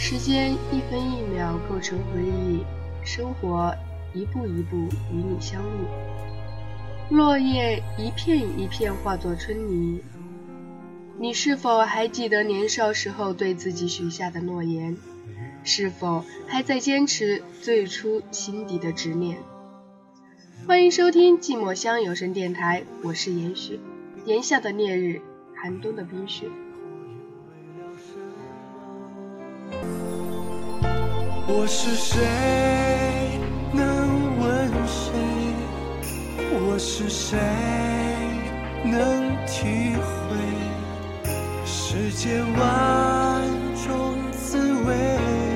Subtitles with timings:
[0.00, 2.64] 时间一分一秒构成回忆，
[3.04, 3.74] 生活
[4.14, 4.76] 一步一步
[5.12, 5.86] 与你相遇。
[7.10, 10.02] 落叶一片一片化作春泥，
[11.18, 14.96] 你是否还记得年少时候对自己许下的诺言？
[15.68, 19.36] 是否还在坚持最初心底的执念？
[20.66, 23.78] 欢迎收听寂寞乡有声电台，我是严雪。
[24.24, 25.20] 炎夏的烈日，
[25.54, 26.46] 寒冬的冰雪。
[31.46, 32.18] 我是谁？
[33.74, 35.12] 能问谁？
[36.50, 37.38] 我是谁？
[38.84, 40.38] 能体会
[41.66, 43.42] 世间万
[43.86, 45.47] 种滋味？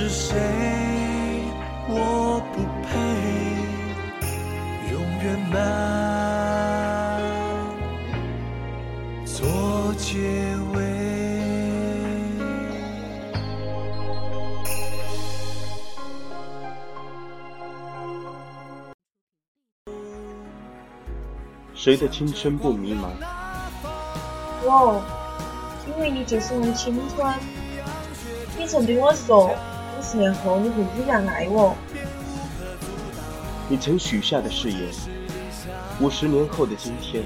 [0.00, 0.36] 是谁？
[1.88, 2.88] 我不配。
[5.20, 5.58] 圆满
[9.26, 10.76] 做结尾。
[21.74, 23.08] 谁的青春不迷茫？
[24.62, 25.02] 我，
[25.88, 27.34] 因为你就是我的青春。
[28.56, 29.56] 你曾对我说，
[29.98, 31.74] 五十年后你会依然爱我。
[33.68, 34.80] 你曾许下的誓言，
[36.00, 37.24] 五十年后的今天，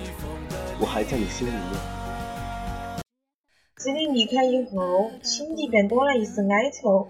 [0.80, 1.62] 我还在你心里面。
[3.76, 7.08] 自你离开以后，心底便多了一丝哀愁。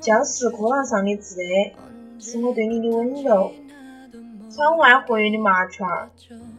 [0.00, 1.36] 教室课堂上的字，
[2.18, 3.52] 是我对你的温柔；
[4.50, 5.84] 窗外活跃的麻雀，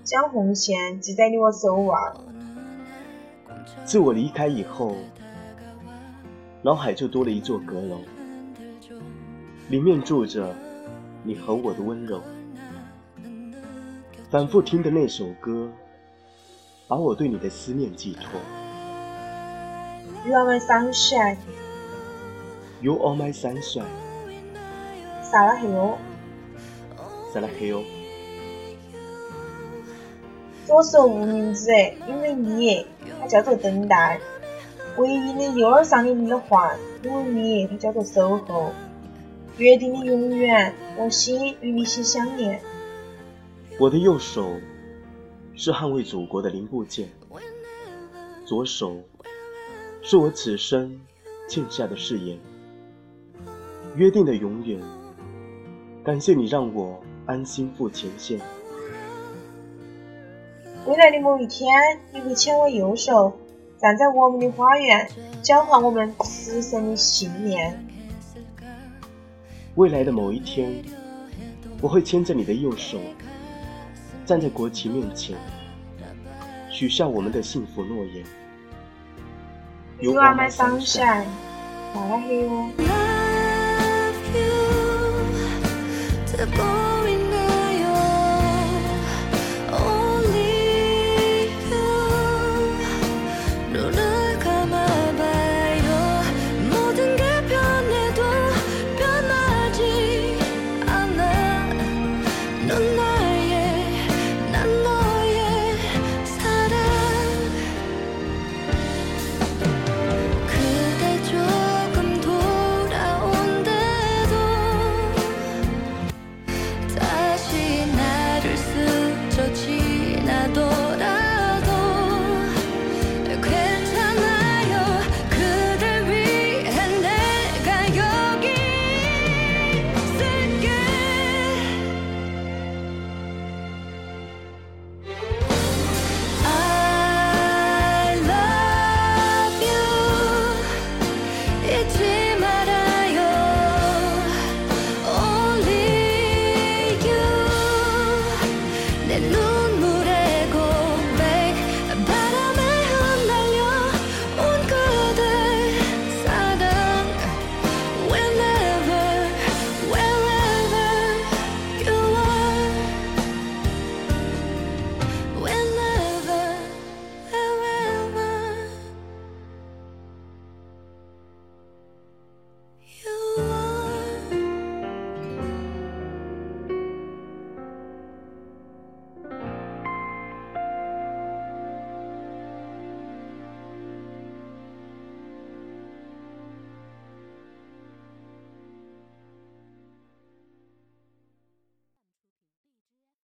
[0.03, 2.13] 将红线系在你我手腕。
[3.85, 4.95] 自我离开以后，
[6.65, 7.99] 脑海就多了一座阁楼，
[9.69, 10.51] 里面住着。
[11.21, 12.21] 你和我的温柔，
[14.31, 15.69] 反复听的那首歌，
[16.87, 18.41] 把我对你的思念寄托。
[20.27, 21.37] You are my sunshine.
[22.81, 23.85] You are my sunshine.
[25.21, 25.97] 撒拉嘿哟，
[27.31, 27.83] 撒拉嘿哟。
[30.65, 31.71] 左手无名指，
[32.07, 32.87] 因为你，
[33.19, 34.19] 它叫做等待；
[34.97, 38.71] 唯一的右耳上的耳环，因为你，它叫做守候。
[39.57, 42.59] 约定的永远，我心与你心相连。
[43.79, 44.51] 我的右手
[45.55, 47.09] 是捍卫祖国的零部件，
[48.45, 48.97] 左手
[50.01, 50.99] 是我此生
[51.47, 52.37] 欠下的誓言。
[53.95, 54.81] 约定的永远，
[56.03, 58.39] 感谢你让我安心赴前线。
[60.85, 61.69] 未来的某一天，
[62.13, 63.39] 你会牵我右手，
[63.77, 65.09] 站在我们的花园，
[65.43, 67.85] 交换我们此生的信念。
[69.75, 70.83] 未来的某一天，
[71.81, 72.97] 我会牵着你的右手，
[74.25, 75.35] 站在国旗面前，
[76.69, 78.25] 许下我们的幸福诺言。
[79.99, 81.25] You are my sunshine，
[81.93, 83.04] 撒拉嘿哟。